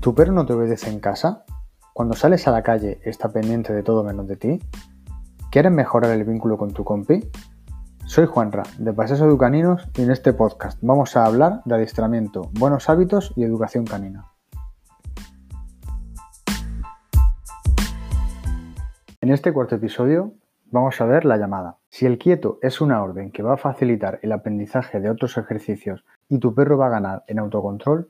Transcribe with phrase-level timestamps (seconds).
[0.00, 1.44] ¿Tu perro no te obedece en casa?
[1.92, 4.58] Cuando sales a la calle está pendiente de todo menos de ti.
[5.50, 7.28] ¿Quieres mejorar el vínculo con tu compi?
[8.06, 12.88] Soy Juanra, de Paseos Educaninos, y en este podcast vamos a hablar de adiestramiento, buenos
[12.88, 14.24] hábitos y educación canina.
[19.20, 20.32] En este cuarto episodio
[20.70, 21.76] vamos a ver la llamada.
[21.90, 26.06] Si el quieto es una orden que va a facilitar el aprendizaje de otros ejercicios
[26.30, 28.08] y tu perro va a ganar en autocontrol,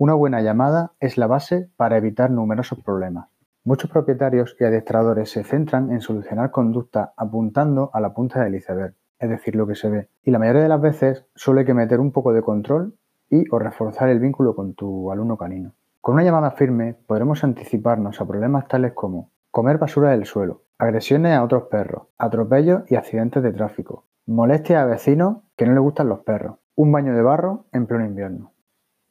[0.00, 3.28] una buena llamada es la base para evitar numerosos problemas.
[3.64, 8.94] Muchos propietarios y adiestradores se centran en solucionar conducta apuntando a la punta del iceberg,
[9.18, 10.08] es decir, lo que se ve.
[10.22, 12.96] Y la mayoría de las veces hay que meter un poco de control
[13.28, 15.74] y o reforzar el vínculo con tu alumno canino.
[16.00, 21.34] Con una llamada firme podremos anticiparnos a problemas tales como comer basura del suelo, agresiones
[21.34, 26.08] a otros perros, atropellos y accidentes de tráfico, molestias a vecinos que no les gustan
[26.08, 28.49] los perros, un baño de barro en pleno invierno.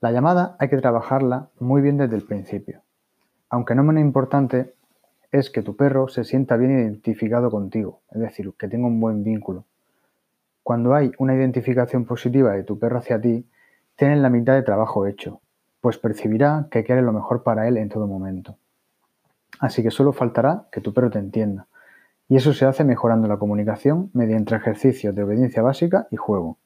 [0.02, 2.84] La llamada hay que trabajarla muy bien desde el principio.
[3.50, 4.74] Aunque no menos importante
[5.32, 9.26] es que tu perro se sienta bien identificado contigo, es decir, que tenga un buen
[9.26, 9.66] vínculo.
[10.64, 13.46] Cuando hay una identificación positiva de tu perro hacia ti,
[13.98, 15.42] tienes la mitad de trabajo hecho,
[15.82, 18.58] pues percibirá que quieres lo mejor para él en todo momento.
[19.60, 21.68] Así que solo faltará que tu perro te entienda.
[22.30, 26.58] Y eso se hace mejorando la comunicación mediante ejercicios de obediencia básica y juego.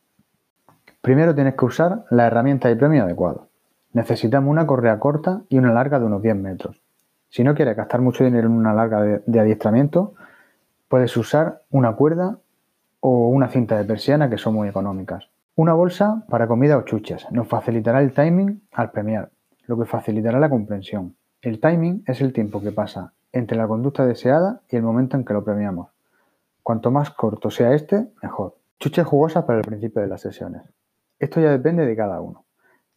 [1.03, 3.49] Primero tienes que usar la herramienta de premio adecuado.
[3.91, 6.81] Necesitamos una correa corta y una larga de unos 10 metros.
[7.27, 10.13] Si no quieres gastar mucho dinero en una larga de, de adiestramiento,
[10.87, 12.37] puedes usar una cuerda
[13.01, 15.27] o una cinta de persiana que son muy económicas.
[15.55, 19.29] Una bolsa para comida o chuches nos facilitará el timing al premiar,
[19.65, 21.17] lo que facilitará la comprensión.
[21.41, 25.25] El timing es el tiempo que pasa entre la conducta deseada y el momento en
[25.25, 25.89] que lo premiamos.
[26.61, 28.55] Cuanto más corto sea este, mejor.
[28.79, 30.61] Chuches jugosas para el principio de las sesiones.
[31.19, 32.45] Esto ya depende de cada uno.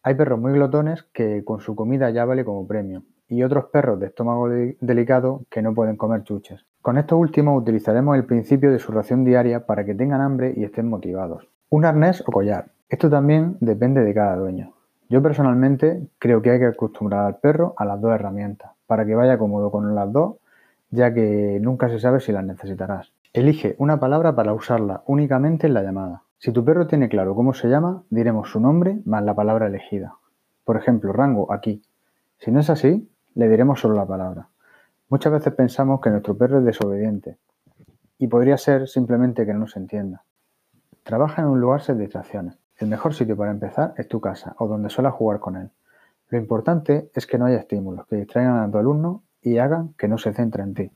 [0.02, 3.98] Hay perros muy glotones que con su comida ya vale como premio y otros perros
[3.98, 6.64] de estómago delicado que no pueden comer chuches.
[6.80, 10.64] Con estos últimos utilizaremos el principio de su ración diaria para que tengan hambre y
[10.64, 11.48] estén motivados.
[11.70, 12.66] Un arnés o collar.
[12.88, 14.74] Esto también depende de cada dueño.
[15.08, 19.14] Yo personalmente creo que hay que acostumbrar al perro a las dos herramientas para que
[19.14, 20.36] vaya cómodo con las dos,
[20.90, 23.12] ya que nunca se sabe si las necesitarás.
[23.32, 26.22] Elige una palabra para usarla únicamente en la llamada.
[26.38, 30.16] Si tu perro tiene claro cómo se llama, diremos su nombre más la palabra elegida.
[30.64, 31.82] Por ejemplo, rango aquí.
[32.38, 34.48] Si no es así, le diremos solo la palabra.
[35.08, 37.38] Muchas veces pensamos que nuestro perro es desobediente
[38.18, 40.24] y podría ser simplemente que no nos entienda.
[41.04, 42.58] Trabaja en un lugar sin distracciones.
[42.76, 45.70] El mejor sitio para empezar es tu casa o donde suelas jugar con él.
[46.28, 50.08] Lo importante es que no haya estímulos que distraigan a tu alumno y hagan que
[50.08, 50.90] no se centre en ti,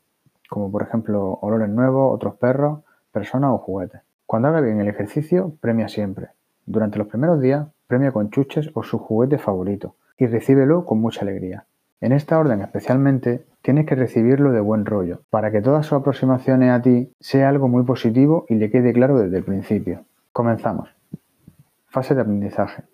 [0.50, 2.80] como por ejemplo olores nuevos, otros perros,
[3.10, 4.02] personas o juguetes.
[4.30, 6.28] Cuando haga bien el ejercicio, premia siempre.
[6.64, 11.22] Durante los primeros días, premia con chuches o su juguete favorito y recíbelo con mucha
[11.22, 11.64] alegría.
[12.00, 16.70] En esta orden especialmente, tienes que recibirlo de buen rollo, para que todas sus aproximaciones
[16.70, 20.04] a ti sea algo muy positivo y le quede claro desde el principio.
[20.32, 20.94] Comenzamos.
[21.88, 22.84] Fase de aprendizaje.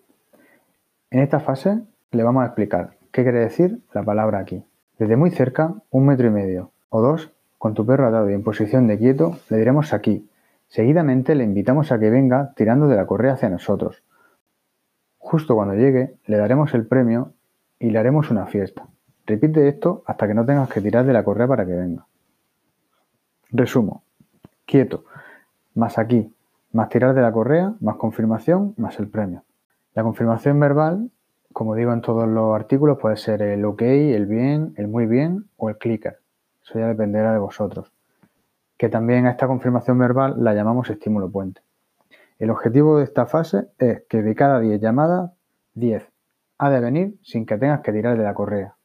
[1.11, 1.81] En esta fase
[2.13, 4.63] le vamos a explicar qué quiere decir la palabra aquí.
[4.97, 8.41] Desde muy cerca, un metro y medio o dos, con tu perro atado y en
[8.41, 10.27] posición de quieto, le diremos aquí
[10.67, 14.03] Seguidamente le invitamos a que venga tirando de la correa hacia nosotros.
[15.17, 17.33] Justo cuando llegue, le daremos el premio
[17.79, 18.85] y le haremos una fiesta.
[19.25, 22.05] Repite esto hasta que no tengas que tirar de la correa para que venga.
[23.49, 24.03] Resumo.
[24.65, 25.05] Quieto,
[25.73, 26.33] más aquí,
[26.73, 29.43] más tirar de la correa, más confirmación, más el premio.
[29.93, 31.09] La confirmación verbal,
[31.53, 35.45] como digo en todos los artículos, puede ser el ok, el bien, el muy bien
[35.55, 36.19] o el clicker.
[36.61, 37.96] Eso ya dependerá de vosotros
[38.77, 41.61] que también a esta confirmación verbal la llamamos estímulo puente.
[42.39, 45.31] El objetivo de esta fase es que de cada 10 llamadas,
[45.73, 46.07] 10
[46.59, 48.75] ha de venir sin que tengas que tirar de la correa.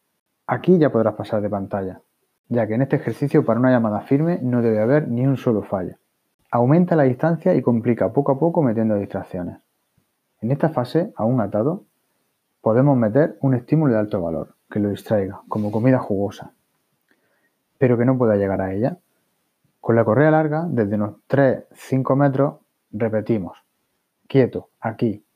[0.46, 2.00] Aquí ya podrás pasar de pantalla,
[2.48, 5.62] ya que en este ejercicio para una llamada firme no debe haber ni un solo
[5.62, 5.96] fallo.
[6.50, 9.58] Aumenta la distancia y complica poco a poco metiendo distracciones.
[10.40, 11.84] En esta fase, aún atado,
[12.60, 16.52] podemos meter un estímulo de alto valor, que lo distraiga, como comida jugosa,
[17.78, 18.98] pero que no pueda llegar a ella,
[19.82, 22.60] con la correa larga, desde unos 3-5 metros,
[22.92, 23.58] repetimos.
[24.28, 25.26] Quieto, aquí.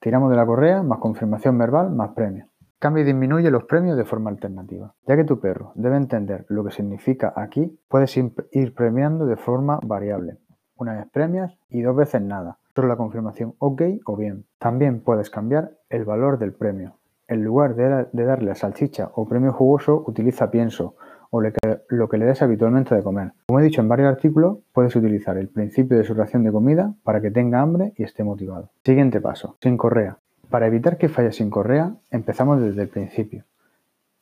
[0.00, 2.48] Tiramos de la correa, más confirmación verbal, más premio.
[2.80, 4.92] Cambia y disminuye los premios de forma alternativa.
[5.06, 9.78] Ya que tu perro debe entender lo que significa aquí, puedes ir premiando de forma
[9.80, 10.38] variable.
[10.74, 12.58] Una vez premias y dos veces nada.
[12.74, 14.44] Solo la confirmación OK o bien.
[14.58, 16.96] También puedes cambiar el valor del premio.
[17.28, 20.96] En lugar de, darle a salchicha o premio jugoso, utiliza pienso
[21.36, 21.42] o
[21.88, 23.32] lo que le des habitualmente de comer.
[23.48, 26.94] Como he dicho en varios artículos, puedes utilizar el principio de su ración de comida
[27.02, 28.70] para que tenga hambre y esté motivado.
[28.84, 30.18] Siguiente paso, sin correa.
[30.48, 33.42] Para evitar que falle sin correa, empezamos desde el principio.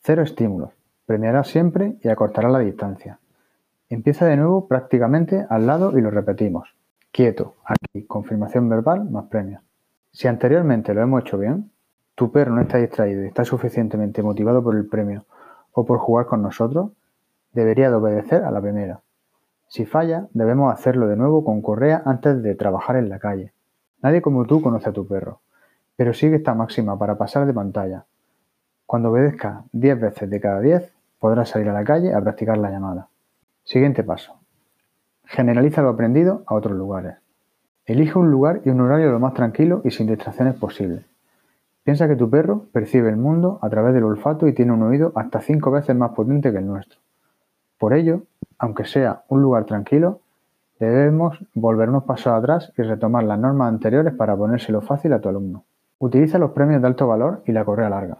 [0.01, 0.71] Cero estímulos.
[1.05, 3.19] Premiará siempre y acortará la distancia.
[3.91, 6.75] Empieza de nuevo prácticamente al lado y lo repetimos.
[7.11, 9.61] Quieto, aquí, confirmación verbal más premio.
[10.13, 11.73] Si anteriormente lo hemos hecho bien,
[12.15, 15.27] tu perro no está distraído y está suficientemente motivado por el premio
[15.73, 16.93] o por jugar con nosotros,
[17.53, 19.01] debería de obedecer a la primera.
[19.69, 23.53] Si falla, debemos hacerlo de nuevo con correa antes de trabajar en la calle.
[24.03, 25.41] Nadie como tú conoce a tu perro,
[25.97, 28.05] pero sigue esta máxima para pasar de pantalla.
[28.87, 32.71] Cuando obedezca 10 veces de cada 10, podrás salir a la calle a practicar la
[32.71, 33.09] llamada.
[33.65, 34.35] Siguiente paso.
[35.25, 37.17] Generaliza lo aprendido a otros lugares.
[37.87, 41.05] Elige un lugar y un horario lo más tranquilo y sin distracciones posible.
[41.85, 45.13] Piensa que tu perro percibe el mundo a través del olfato y tiene un oído
[45.15, 47.02] hasta 5 veces más potente que el nuestro.
[47.83, 48.23] Por ello,
[48.59, 50.21] aunque sea un lugar tranquilo,
[50.79, 55.29] debemos volver unos pasos atrás y retomar las normas anteriores para ponérselo fácil a tu
[55.29, 55.65] alumno.
[55.99, 58.19] Utiliza los premios de alto valor y la correa larga.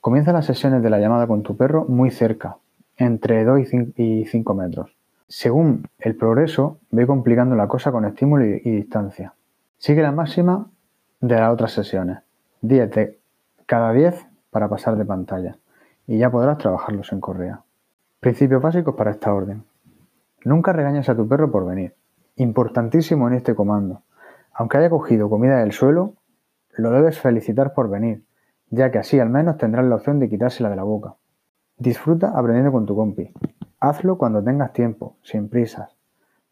[0.00, 2.58] Comienza las sesiones de la llamada con tu perro muy cerca,
[2.96, 3.60] entre 2
[3.96, 4.94] y 5 metros.
[5.26, 9.34] Según el progreso, ve complicando la cosa con estímulo y, distancia.
[9.78, 10.70] Sigue la máxima
[11.20, 12.18] de las otras sesiones.
[12.60, 13.18] 10 de
[13.66, 15.56] cada 10 para pasar de pantalla.
[16.06, 17.62] Y ya podrás trabajarlos en correa.
[18.22, 19.64] Principios básicos para esta orden.
[20.44, 21.96] Nunca regañes a tu perro por venir.
[22.36, 24.02] Importantísimo en este comando.
[24.52, 26.14] Aunque haya cogido comida del suelo,
[26.76, 28.24] lo debes felicitar por venir,
[28.70, 31.16] ya que así al menos tendrás la opción de quitársela de la boca.
[31.78, 33.32] Disfruta aprendiendo con tu compi.
[33.80, 35.96] Hazlo cuando tengas tiempo, sin prisas.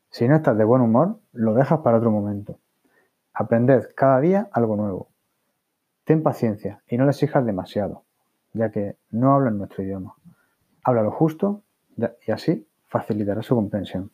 [0.08, 2.58] Si no estás de buen humor, lo dejas para otro momento.
[3.32, 5.06] Aprended cada día algo nuevo.
[6.02, 8.02] Ten paciencia y no le exijas demasiado,
[8.54, 10.16] ya que no hablan nuestro idioma.
[10.82, 11.62] Habla lo justo
[12.26, 14.10] y así facilitará su comprensión.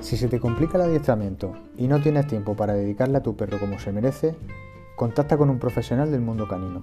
[0.00, 3.58] Si se te complica el adiestramiento y no tienes tiempo para dedicarle a tu perro
[3.58, 4.36] como se merece,
[4.96, 6.82] Contacta con un profesional del mundo canino,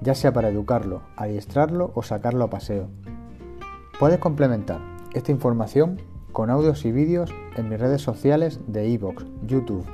[0.00, 2.88] ya sea para educarlo, adiestrarlo o sacarlo a paseo.
[3.98, 4.80] Puedes complementar
[5.14, 6.00] esta información
[6.30, 9.84] con audios y vídeos en mis redes sociales de iVoox, YouTube,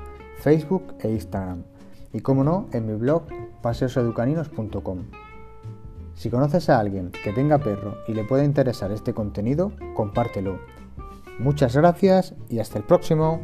[0.41, 1.63] Facebook e Instagram.
[2.15, 3.25] Y como no, en mi blog
[3.61, 4.99] paseoseducaninos.com.
[6.15, 10.61] Si conoces a alguien que tenga perro y le pueda interesar este contenido, compártelo.
[11.41, 13.41] Muchas gracias y hasta el próximo.